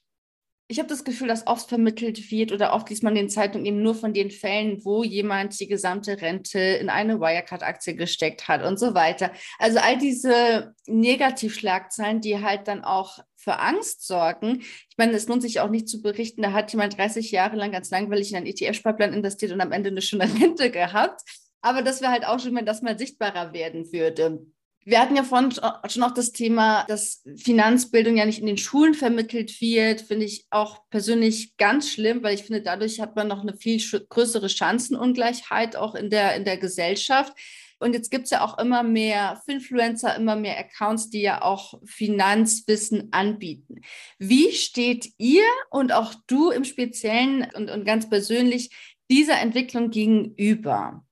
[0.67, 3.65] ich habe das Gefühl, dass oft vermittelt wird oder oft liest man in den Zeitungen
[3.67, 8.63] eben nur von den Fällen, wo jemand die gesamte Rente in eine Wirecard-Aktie gesteckt hat
[8.63, 9.31] und so weiter.
[9.59, 14.61] Also all diese Negativschlagzeilen, die halt dann auch für Angst sorgen.
[14.61, 17.71] Ich meine, es lohnt sich auch nicht zu berichten, da hat jemand 30 Jahre lang
[17.71, 21.21] ganz langweilig in einen ETF-Sparplan investiert und am Ende eine schöne Rente gehabt.
[21.61, 24.47] Aber das wäre halt auch schön, wenn das mal sichtbarer werden würde.
[24.87, 28.93] Wir hatten ja vorhin schon auch das Thema, dass Finanzbildung ja nicht in den Schulen
[28.93, 33.41] vermittelt wird, finde ich auch persönlich ganz schlimm, weil ich finde, dadurch hat man noch
[33.41, 37.33] eine viel größere Chancenungleichheit auch in der, in der Gesellschaft.
[37.79, 41.73] Und jetzt gibt es ja auch immer mehr Influencer, immer mehr Accounts, die ja auch
[41.83, 43.81] Finanzwissen anbieten.
[44.19, 48.69] Wie steht ihr und auch du im Speziellen und, und ganz persönlich
[49.09, 51.03] dieser Entwicklung gegenüber?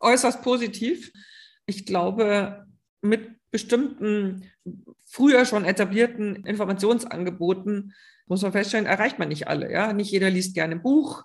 [0.00, 1.12] Äußerst positiv.
[1.66, 2.66] Ich glaube,
[3.02, 4.50] mit bestimmten
[5.04, 7.94] früher schon etablierten Informationsangeboten
[8.26, 9.70] muss man feststellen, erreicht man nicht alle.
[9.70, 9.92] Ja?
[9.92, 11.24] Nicht jeder liest gerne ein Buch,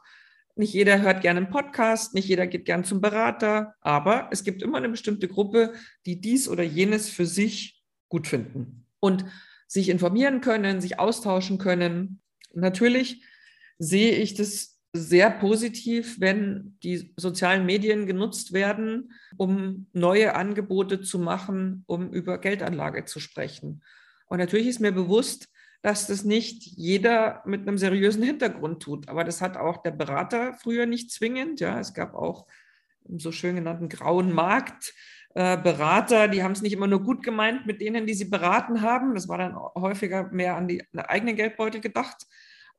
[0.55, 4.61] nicht jeder hört gerne einen Podcast, nicht jeder geht gerne zum Berater, aber es gibt
[4.61, 5.73] immer eine bestimmte Gruppe,
[6.05, 9.25] die dies oder jenes für sich gut finden und
[9.67, 12.21] sich informieren können, sich austauschen können.
[12.53, 13.23] Natürlich
[13.77, 21.19] sehe ich das sehr positiv, wenn die sozialen Medien genutzt werden, um neue Angebote zu
[21.19, 23.83] machen, um über Geldanlage zu sprechen.
[24.27, 25.49] Und natürlich ist mir bewusst,
[25.81, 29.09] dass das nicht jeder mit einem seriösen Hintergrund tut.
[29.09, 31.59] Aber das hat auch der Berater früher nicht zwingend.
[31.59, 32.47] Ja, es gab auch
[33.07, 34.93] im so schön genannten grauen Markt
[35.37, 38.81] äh, Berater, die haben es nicht immer nur gut gemeint mit denen, die sie beraten
[38.81, 39.13] haben.
[39.13, 42.25] Das war dann häufiger mehr an die eigenen Geldbeutel gedacht.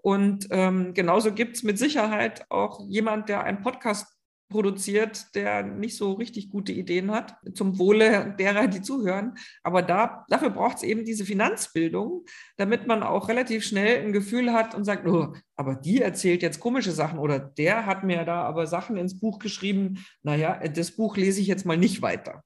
[0.03, 5.97] Und ähm, genauso gibt es mit Sicherheit auch jemand, der einen Podcast produziert, der nicht
[5.97, 9.35] so richtig gute Ideen hat, zum Wohle derer, die zuhören.
[9.63, 12.25] Aber da, dafür braucht es eben diese Finanzbildung,
[12.57, 16.61] damit man auch relativ schnell ein Gefühl hat und sagt, oh, aber die erzählt jetzt
[16.61, 21.17] komische Sachen oder der hat mir da aber Sachen ins Buch geschrieben, naja, das Buch
[21.17, 22.43] lese ich jetzt mal nicht weiter.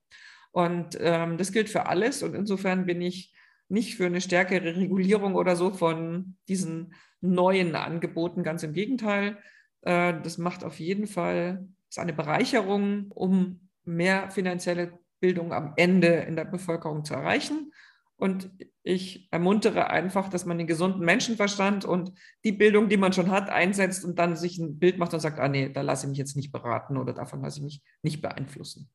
[0.51, 3.33] Und ähm, das gilt für alles und insofern bin ich
[3.69, 8.43] nicht für eine stärkere Regulierung oder so von diesen neuen Angeboten.
[8.43, 9.37] Ganz im Gegenteil,
[9.81, 16.07] äh, das macht auf jeden Fall ist eine Bereicherung, um mehr finanzielle Bildung am Ende
[16.07, 17.71] in der Bevölkerung zu erreichen.
[18.15, 18.49] Und
[18.83, 23.49] ich ermuntere einfach, dass man den gesunden Menschenverstand und die Bildung, die man schon hat,
[23.49, 26.17] einsetzt und dann sich ein Bild macht und sagt, ah nee, da lasse ich mich
[26.17, 28.89] jetzt nicht beraten oder davon lasse ich mich nicht beeinflussen.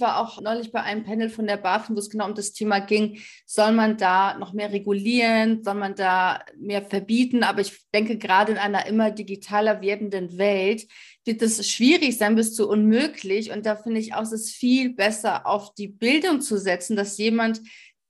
[0.00, 2.80] War auch neulich bei einem Panel von der BaFin, wo es genau um das Thema
[2.80, 7.44] ging, soll man da noch mehr regulieren, soll man da mehr verbieten?
[7.44, 10.86] Aber ich denke, gerade in einer immer digitaler werdenden Welt
[11.24, 13.50] wird es schwierig sein bis zu unmöglich.
[13.52, 17.18] Und da finde ich auch, es ist viel besser, auf die Bildung zu setzen, dass
[17.18, 17.60] jemand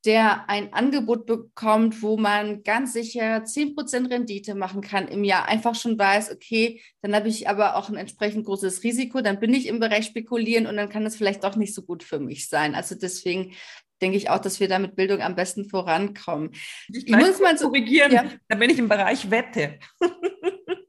[0.06, 5.74] der ein Angebot bekommt, wo man ganz sicher 10% Rendite machen kann im Jahr, einfach
[5.74, 9.66] schon weiß, okay, dann habe ich aber auch ein entsprechend großes Risiko, dann bin ich
[9.66, 12.74] im Bereich spekulieren und dann kann es vielleicht doch nicht so gut für mich sein.
[12.74, 13.52] Also deswegen
[14.00, 16.52] denke ich auch, dass wir da mit Bildung am besten vorankommen.
[16.88, 18.24] Ich, ich muss mal korrigieren, ja.
[18.48, 19.78] da bin ich im Bereich Wette.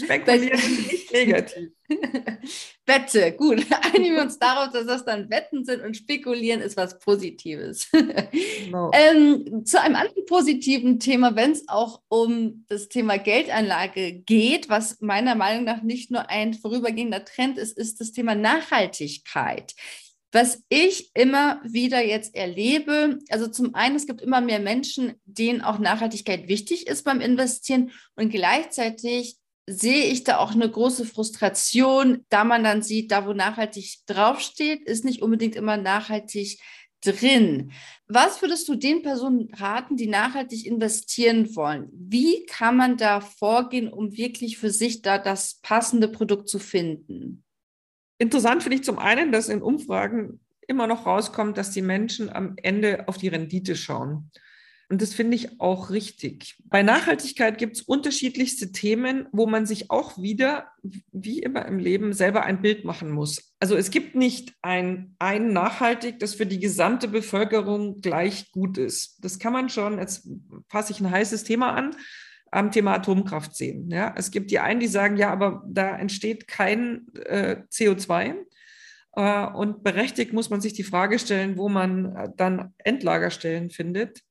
[0.00, 1.70] Spekulieren nicht negativ.
[2.86, 3.66] Wette, gut.
[3.94, 7.90] Einigen wir uns darauf, dass das dann Wetten sind und Spekulieren ist was Positives.
[7.90, 8.90] Genau.
[8.94, 15.00] ähm, zu einem anderen positiven Thema, wenn es auch um das Thema Geldanlage geht, was
[15.00, 19.74] meiner Meinung nach nicht nur ein vorübergehender Trend ist, ist das Thema Nachhaltigkeit.
[20.30, 25.62] Was ich immer wieder jetzt erlebe, also zum einen, es gibt immer mehr Menschen, denen
[25.62, 29.38] auch Nachhaltigkeit wichtig ist beim Investieren und gleichzeitig
[29.68, 34.82] sehe ich da auch eine große Frustration, da man dann sieht, da wo nachhaltig draufsteht,
[34.84, 36.58] ist nicht unbedingt immer nachhaltig
[37.04, 37.72] drin.
[38.06, 41.88] Was würdest du den Personen raten, die nachhaltig investieren wollen?
[41.92, 47.44] Wie kann man da vorgehen, um wirklich für sich da das passende Produkt zu finden?
[48.18, 52.54] Interessant finde ich zum einen, dass in Umfragen immer noch rauskommt, dass die Menschen am
[52.62, 54.30] Ende auf die Rendite schauen.
[54.90, 56.56] Und das finde ich auch richtig.
[56.64, 60.68] Bei Nachhaltigkeit gibt es unterschiedlichste Themen, wo man sich auch wieder,
[61.12, 63.54] wie immer im Leben, selber ein Bild machen muss.
[63.60, 69.22] Also es gibt nicht ein, ein nachhaltig, das für die gesamte Bevölkerung gleich gut ist.
[69.22, 70.26] Das kann man schon, jetzt
[70.70, 71.94] fasse ich ein heißes Thema an,
[72.50, 73.90] am Thema Atomkraft sehen.
[73.90, 78.36] Ja, es gibt die einen, die sagen, ja, aber da entsteht kein äh, CO2.
[79.16, 84.22] Äh, und berechtigt muss man sich die Frage stellen, wo man äh, dann Endlagerstellen findet.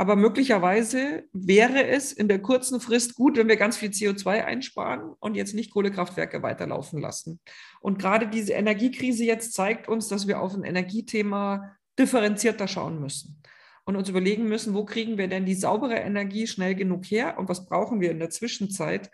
[0.00, 5.12] Aber möglicherweise wäre es in der kurzen Frist gut, wenn wir ganz viel CO2 einsparen
[5.20, 7.38] und jetzt nicht Kohlekraftwerke weiterlaufen lassen.
[7.82, 13.42] Und gerade diese Energiekrise jetzt zeigt uns, dass wir auf ein Energiethema differenzierter schauen müssen
[13.84, 17.50] und uns überlegen müssen, wo kriegen wir denn die saubere Energie schnell genug her und
[17.50, 19.10] was brauchen wir in der Zwischenzeit.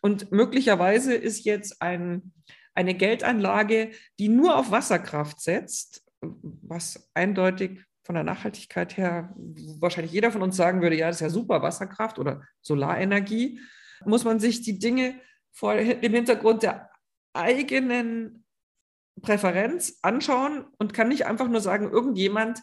[0.00, 2.32] Und möglicherweise ist jetzt ein,
[2.72, 3.90] eine Geldanlage,
[4.20, 9.34] die nur auf Wasserkraft setzt, was eindeutig von der Nachhaltigkeit her
[9.78, 13.60] wahrscheinlich jeder von uns sagen würde, ja, das ist ja super, Wasserkraft oder Solarenergie,
[14.04, 15.14] muss man sich die Dinge
[15.52, 16.90] vor dem Hintergrund der
[17.32, 18.44] eigenen
[19.20, 22.60] Präferenz anschauen und kann nicht einfach nur sagen, irgendjemand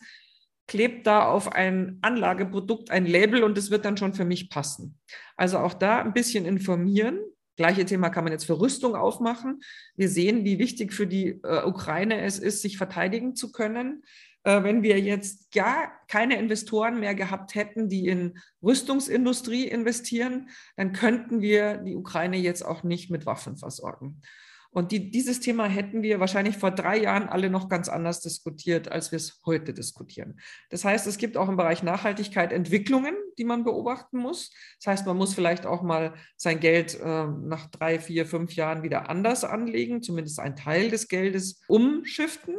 [0.67, 4.99] klebt da auf ein Anlageprodukt ein Label und es wird dann schon für mich passen.
[5.37, 7.19] Also auch da ein bisschen informieren.
[7.55, 9.61] Gleiche Thema kann man jetzt für Rüstung aufmachen.
[9.95, 14.03] Wir sehen, wie wichtig für die äh, Ukraine es ist, sich verteidigen zu können.
[14.47, 20.93] Äh, wenn wir jetzt gar keine Investoren mehr gehabt hätten, die in Rüstungsindustrie investieren, dann
[20.93, 24.21] könnten wir die Ukraine jetzt auch nicht mit Waffen versorgen.
[24.69, 28.89] Und die, dieses Thema hätten wir wahrscheinlich vor drei Jahren alle noch ganz anders diskutiert,
[28.89, 30.39] als wir es heute diskutieren.
[30.69, 34.53] Das heißt, es gibt auch im Bereich Nachhaltigkeit Entwicklungen, die man beobachten muss.
[34.79, 38.83] Das heißt, man muss vielleicht auch mal sein Geld äh, nach drei, vier, fünf Jahren
[38.83, 42.55] wieder anders anlegen, zumindest einen Teil des Geldes umschiften.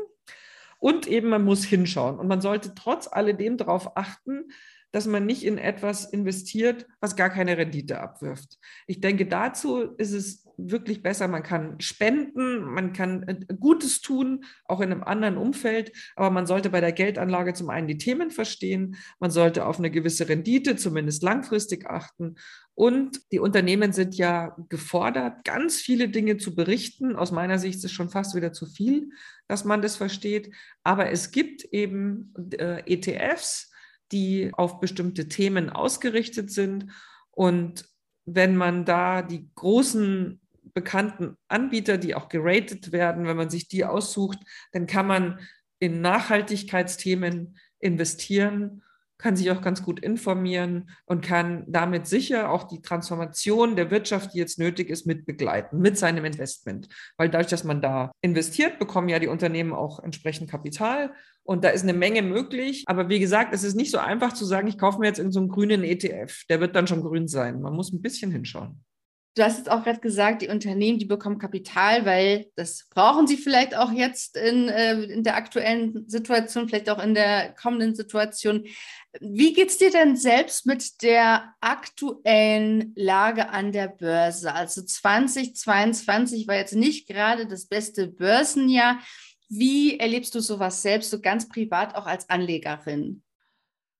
[0.79, 2.19] Und eben, man muss hinschauen.
[2.19, 4.45] Und man sollte trotz alledem darauf achten,
[4.93, 8.59] dass man nicht in etwas investiert, was gar keine Rendite abwirft.
[8.87, 11.29] Ich denke, dazu ist es wirklich besser.
[11.29, 15.93] Man kann spenden, man kann äh, Gutes tun, auch in einem anderen Umfeld.
[16.17, 19.91] Aber man sollte bei der Geldanlage zum einen die Themen verstehen, man sollte auf eine
[19.91, 22.37] gewisse Rendite zumindest langfristig achten.
[22.79, 27.17] Und die Unternehmen sind ja gefordert, ganz viele Dinge zu berichten.
[27.17, 29.11] Aus meiner Sicht ist es schon fast wieder zu viel,
[29.49, 30.55] dass man das versteht.
[30.85, 33.73] Aber es gibt eben äh, ETFs,
[34.12, 36.93] die auf bestimmte Themen ausgerichtet sind.
[37.33, 37.85] Und
[38.27, 40.41] wenn man da die großen
[40.73, 44.38] bekannten Anbieter, die auch geratet werden, wenn man sich die aussucht,
[44.71, 45.41] dann kann man
[45.81, 48.85] in Nachhaltigkeitsthemen investieren
[49.18, 54.33] kann sich auch ganz gut informieren und kann damit sicher auch die Transformation der Wirtschaft,
[54.33, 56.88] die jetzt nötig ist, mit begleiten, mit seinem Investment.
[57.16, 61.70] Weil dadurch, dass man da investiert, bekommen ja die Unternehmen auch entsprechend Kapital und da
[61.70, 62.85] ist eine Menge möglich.
[62.87, 65.33] Aber wie gesagt, es ist nicht so einfach zu sagen, ich kaufe mir jetzt in
[65.33, 66.44] so grünen ETF.
[66.48, 67.61] Der wird dann schon grün sein.
[67.61, 68.85] Man muss ein bisschen hinschauen.
[69.38, 73.37] Du hast jetzt auch gerade gesagt, die Unternehmen, die bekommen Kapital, weil das brauchen sie
[73.37, 78.64] vielleicht auch jetzt in, äh, in der aktuellen Situation, vielleicht auch in der kommenden Situation.
[79.20, 84.53] Wie geht es dir denn selbst mit der aktuellen Lage an der Börse?
[84.53, 88.98] Also 2022 war jetzt nicht gerade das beste Börsenjahr.
[89.48, 93.22] Wie erlebst du sowas selbst, so ganz privat auch als Anlegerin?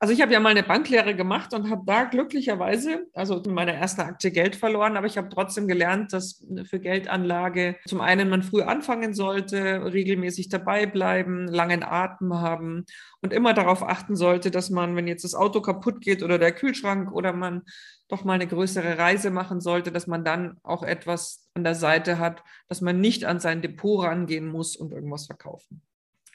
[0.01, 3.73] Also ich habe ja mal eine Banklehre gemacht und habe da glücklicherweise, also in meiner
[3.73, 8.45] ersten Aktie Geld verloren, aber ich habe trotzdem gelernt, dass für Geldanlage zum einen man
[8.45, 12.85] früh anfangen sollte, regelmäßig dabei bleiben, langen Atem haben
[13.23, 16.53] und immer darauf achten sollte, dass man, wenn jetzt das Auto kaputt geht oder der
[16.53, 17.63] Kühlschrank oder man
[18.07, 22.21] doch mal eine größere Reise machen sollte, dass man dann auch etwas an der Seite
[22.21, 25.83] hat, dass man nicht an sein Depot rangehen muss und irgendwas verkaufen.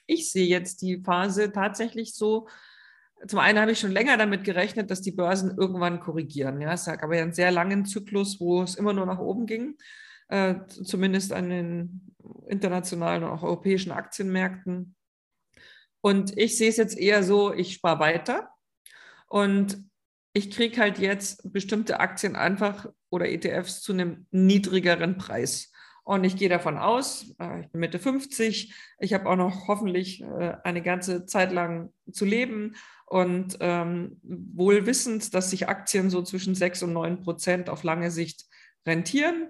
[0.05, 2.49] Ich sehe jetzt die Phase tatsächlich so,
[3.27, 6.61] zum einen habe ich schon länger damit gerechnet, dass die Börsen irgendwann korrigieren.
[6.61, 9.77] Ja, es gab aber einen sehr langen Zyklus, wo es immer nur nach oben ging,
[10.29, 12.15] äh, zumindest an den
[12.47, 14.95] internationalen und auch europäischen Aktienmärkten.
[16.01, 18.49] Und ich sehe es jetzt eher so, ich spare weiter
[19.27, 19.83] und
[20.33, 25.71] ich kriege halt jetzt bestimmte Aktien einfach oder ETFs zu einem niedrigeren Preis.
[26.03, 30.21] Und ich gehe davon aus, äh, ich bin Mitte 50, ich habe auch noch hoffentlich
[30.21, 32.75] äh, eine ganze Zeit lang zu leben.
[33.05, 38.11] Und ähm, wohl wissend, dass sich Aktien so zwischen 6 und 9 Prozent auf lange
[38.11, 38.45] Sicht
[38.85, 39.49] rentieren,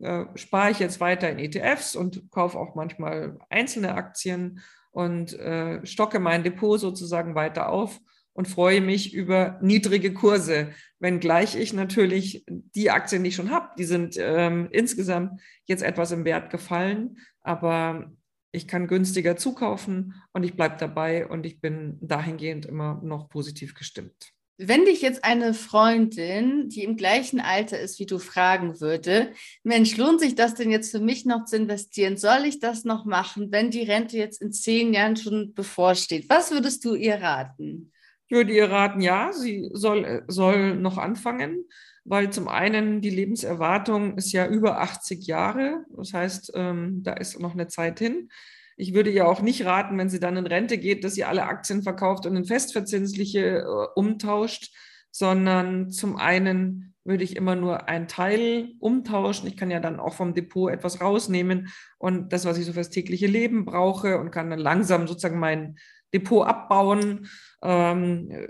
[0.00, 4.60] äh, spare ich jetzt weiter in ETFs und kaufe auch manchmal einzelne Aktien
[4.90, 8.00] und äh, stocke mein Depot sozusagen weiter auf
[8.34, 13.70] und freue mich über niedrige Kurse, wenngleich ich natürlich die Aktien, die ich schon habe,
[13.78, 18.12] die sind ähm, insgesamt jetzt etwas im Wert gefallen, aber
[18.52, 23.74] ich kann günstiger zukaufen und ich bleibe dabei und ich bin dahingehend immer noch positiv
[23.74, 24.32] gestimmt.
[24.58, 29.32] Wenn dich jetzt eine Freundin, die im gleichen Alter ist wie du, fragen würde,
[29.64, 32.16] Mensch, lohnt sich das denn jetzt für mich noch zu investieren?
[32.18, 36.28] Soll ich das noch machen, wenn die Rente jetzt in zehn Jahren schon bevorsteht?
[36.28, 37.92] Was würdest du ihr raten?
[38.32, 41.66] Ich würde ihr raten, ja, sie soll, soll noch anfangen
[42.04, 45.84] weil zum einen die Lebenserwartung ist ja über 80 Jahre.
[45.96, 48.28] Das heißt, ähm, da ist noch eine Zeit hin.
[48.76, 51.44] Ich würde ihr auch nicht raten, wenn sie dann in Rente geht, dass sie alle
[51.44, 54.74] Aktien verkauft und in festverzinsliche äh, umtauscht,
[55.10, 59.46] sondern zum einen würde ich immer nur einen Teil umtauschen.
[59.46, 61.68] Ich kann ja dann auch vom Depot etwas rausnehmen
[61.98, 65.76] und das, was ich so fürs tägliche Leben brauche und kann dann langsam sozusagen mein
[66.12, 67.28] Depot abbauen.
[67.62, 68.48] Ähm,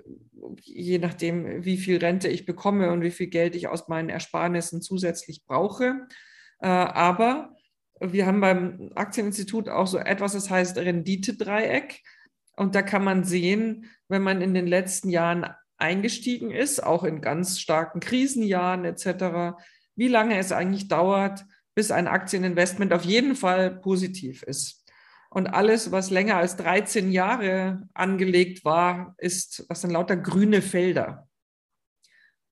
[0.61, 4.83] je nachdem, wie viel Rente ich bekomme und wie viel Geld ich aus meinen Ersparnissen
[4.83, 6.07] zusätzlich brauche.
[6.61, 7.55] Äh, aber
[8.01, 12.01] wir haben beim Aktieninstitut auch so etwas, das heißt Renditedreieck.
[12.57, 15.46] Und da kann man sehen, wenn man in den letzten Jahren
[15.79, 19.57] eingestiegen ist, auch in ganz starken Krisenjahren etc.,
[19.94, 21.44] wie lange es eigentlich dauert,
[21.75, 24.81] bis ein Aktieninvestment auf jeden Fall positiv ist.
[25.32, 31.26] Und alles, was länger als 13 Jahre angelegt war, ist, das sind lauter grüne Felder.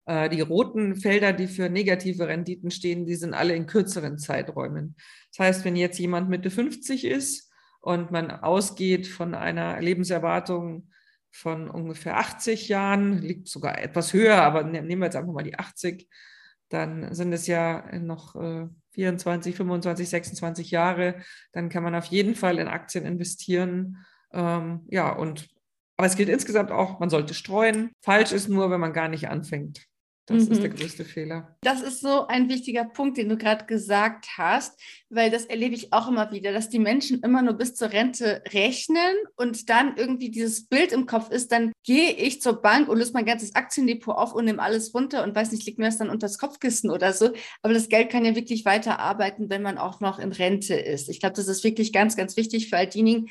[0.05, 4.95] Äh, die roten Felder, die für negative Renditen stehen, die sind alle in kürzeren Zeiträumen.
[5.31, 10.89] Das heißt, wenn jetzt jemand Mitte 50 ist und man ausgeht von einer Lebenserwartung
[11.31, 15.43] von ungefähr 80 Jahren, liegt sogar etwas höher, aber ne-, nehmen wir jetzt einfach mal
[15.43, 16.07] die 80,
[16.69, 18.37] dann sind es ja noch
[18.91, 21.15] 24, 25, 26 Jahre,
[21.51, 24.05] dann kann man auf jeden Fall in Aktien investieren.
[24.33, 25.47] Ähm, ja, und
[25.97, 27.91] aber es gilt insgesamt auch, man sollte streuen.
[28.01, 29.88] Falsch ist nur, wenn man gar nicht anfängt.
[30.29, 30.51] Das mhm.
[30.51, 31.57] ist der größte Fehler.
[31.61, 35.91] Das ist so ein wichtiger Punkt, den du gerade gesagt hast, weil das erlebe ich
[35.91, 40.29] auch immer wieder, dass die Menschen immer nur bis zur Rente rechnen und dann irgendwie
[40.29, 44.15] dieses Bild im Kopf ist, dann gehe ich zur Bank und löse mein ganzes Aktiendepot
[44.15, 46.91] auf und nehme alles runter und weiß nicht, liegt mir das dann unter das Kopfkissen
[46.91, 47.31] oder so.
[47.63, 51.09] Aber das Geld kann ja wirklich weiter arbeiten, wenn man auch noch in Rente ist.
[51.09, 53.29] Ich glaube, das ist wirklich ganz, ganz wichtig für all diejenigen,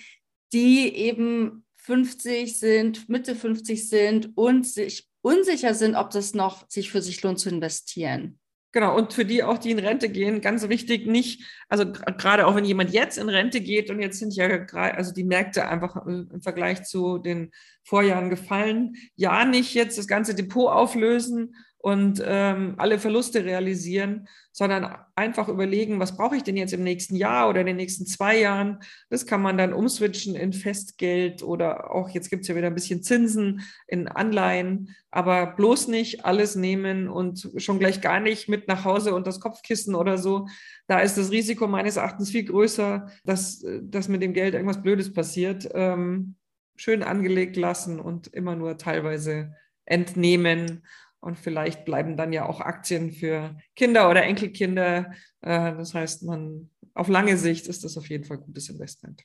[0.52, 6.90] die eben 50 sind, Mitte 50 sind und sich unsicher sind, ob das noch sich
[6.90, 8.38] für sich lohnt zu investieren.
[8.72, 12.54] Genau, und für die auch, die in Rente gehen, ganz wichtig, nicht, also gerade auch
[12.54, 16.04] wenn jemand jetzt in Rente geht und jetzt sind ja gerade, also die Märkte einfach
[16.04, 17.50] im Vergleich zu den
[17.82, 24.96] Vorjahren gefallen, ja nicht jetzt das ganze Depot auflösen und ähm, alle Verluste realisieren, sondern
[25.14, 28.40] einfach überlegen, was brauche ich denn jetzt im nächsten Jahr oder in den nächsten zwei
[28.40, 28.80] Jahren.
[29.10, 32.74] Das kann man dann umswitchen in Festgeld oder auch jetzt gibt es ja wieder ein
[32.74, 38.66] bisschen Zinsen in Anleihen, aber bloß nicht alles nehmen und schon gleich gar nicht mit
[38.66, 40.48] nach Hause und das Kopfkissen oder so.
[40.88, 45.12] Da ist das Risiko meines Erachtens viel größer, dass, dass mit dem Geld irgendwas Blödes
[45.12, 45.68] passiert.
[45.74, 46.34] Ähm,
[46.74, 49.54] schön angelegt lassen und immer nur teilweise
[49.84, 50.82] entnehmen
[51.20, 55.12] Und vielleicht bleiben dann ja auch Aktien für Kinder oder Enkelkinder.
[55.40, 59.22] Äh, das heißt, man auf lange Sicht ist das auf jeden Fall ein gutes Investment.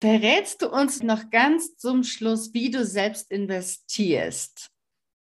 [0.00, 4.70] Verrätst du uns noch ganz zum Schluss, wie du selbst investierst?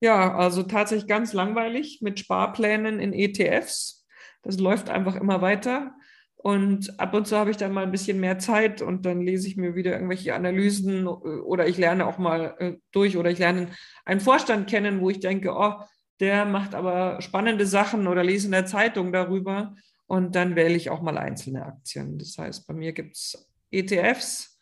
[0.02, 4.06] Ja, also tatsächlich ganz langweilig mit Sparplänen in ETFs.
[4.42, 5.96] Das läuft einfach immer weiter.
[6.44, 9.48] Und ab und zu habe ich dann mal ein bisschen mehr Zeit und dann lese
[9.48, 13.70] ich mir wieder irgendwelche Analysen oder ich lerne auch mal äh, durch oder ich lerne
[14.04, 15.76] einen Vorstand kennen, wo ich denke, oh,
[16.20, 19.74] der macht aber spannende Sachen oder lese in der Zeitung darüber
[20.06, 22.18] und dann wähle ich auch mal einzelne Aktien.
[22.18, 24.60] Das heißt, bei mir gibt es ETFs,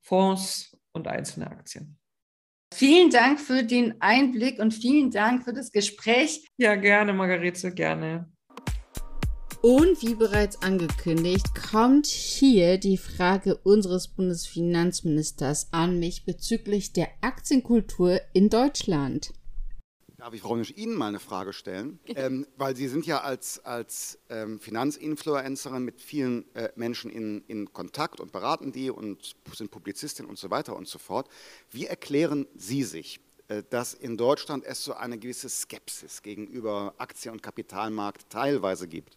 [0.00, 1.98] Fonds und einzelne Aktien.
[2.72, 6.48] Vielen Dank für den Einblick und vielen Dank für das Gespräch.
[6.56, 8.32] Ja, gerne, Margarete, gerne.
[9.60, 18.20] Und wie bereits angekündigt, kommt hier die Frage unseres Bundesfinanzministers an mich bezüglich der Aktienkultur
[18.32, 19.32] in Deutschland.
[20.16, 21.98] Darf ich, Frau Nisch, Ihnen mal eine Frage stellen?
[22.06, 27.72] Ähm, weil Sie sind ja als, als ähm, Finanzinfluencerin mit vielen äh, Menschen in, in
[27.72, 31.28] Kontakt und beraten die und sind Publizistin und so weiter und so fort.
[31.70, 37.32] Wie erklären Sie sich, äh, dass in Deutschland es so eine gewisse Skepsis gegenüber Aktien-
[37.32, 39.16] und Kapitalmarkt teilweise gibt?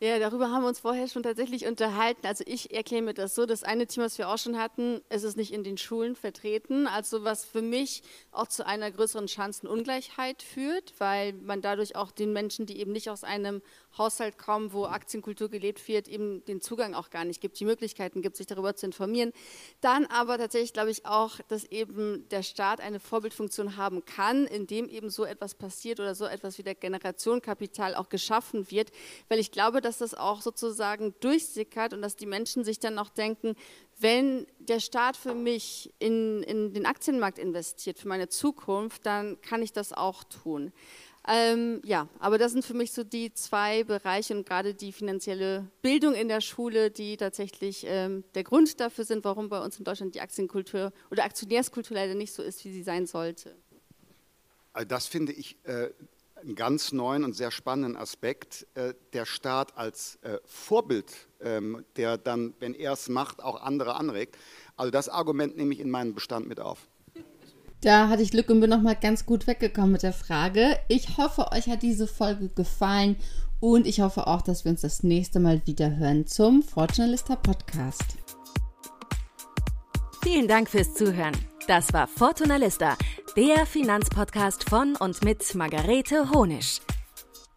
[0.00, 2.26] Ja, darüber haben wir uns vorher schon tatsächlich unterhalten.
[2.26, 5.22] Also ich erkläre mir das so, das eine Thema, was wir auch schon hatten, es
[5.22, 10.42] ist nicht in den Schulen vertreten, also was für mich auch zu einer größeren Chancenungleichheit
[10.42, 13.62] führt, weil man dadurch auch den Menschen, die eben nicht aus einem
[13.96, 18.20] Haushalt kommen, wo Aktienkultur gelebt wird, eben den Zugang auch gar nicht gibt, die Möglichkeiten
[18.20, 19.32] gibt, sich darüber zu informieren.
[19.80, 24.88] Dann aber tatsächlich glaube ich auch, dass eben der Staat eine Vorbildfunktion haben kann, indem
[24.88, 28.90] eben so etwas passiert oder so etwas wie der Generationenkapital auch geschaffen wird,
[29.28, 33.10] weil ich glaube, dass das auch sozusagen durchsickert und dass die Menschen sich dann auch
[33.10, 33.54] denken,
[33.98, 39.62] wenn der Staat für mich in, in den Aktienmarkt investiert, für meine Zukunft, dann kann
[39.62, 40.72] ich das auch tun.
[41.26, 45.70] Ähm, ja, aber das sind für mich so die zwei Bereiche und gerade die finanzielle
[45.80, 49.84] Bildung in der Schule, die tatsächlich ähm, der Grund dafür sind, warum bei uns in
[49.84, 53.56] Deutschland die Aktienkultur oder Aktionärskultur leider nicht so ist, wie sie sein sollte.
[54.74, 55.90] Also das finde ich äh,
[56.44, 58.66] einen ganz neuen und sehr spannenden Aspekt.
[58.74, 63.96] Äh, der Staat als äh, Vorbild, ähm, der dann, wenn er es macht, auch andere
[63.96, 64.36] anregt.
[64.76, 66.88] Also das Argument nehme ich in meinen Bestand mit auf.
[67.80, 70.78] Da hatte ich Glück und bin nochmal ganz gut weggekommen mit der Frage.
[70.88, 73.16] Ich hoffe, euch hat diese Folge gefallen
[73.60, 78.16] und ich hoffe auch, dass wir uns das nächste Mal wieder hören zum Fortunalista Podcast.
[80.22, 81.36] Vielen Dank fürs Zuhören.
[81.66, 82.96] Das war Fortunalista,
[83.36, 86.80] der Finanzpodcast von und mit Margarete Honisch.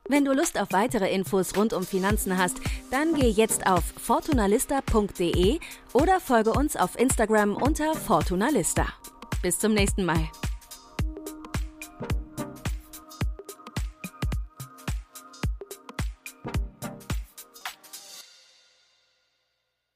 [0.09, 2.59] Wenn du Lust auf weitere Infos rund um Finanzen hast,
[2.89, 5.59] dann geh jetzt auf fortunalista.de
[5.93, 8.87] oder folge uns auf Instagram unter Fortunalista.
[9.43, 10.29] Bis zum nächsten Mal.